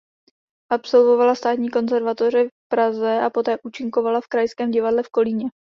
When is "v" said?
2.45-2.49, 4.21-4.27, 5.03-5.09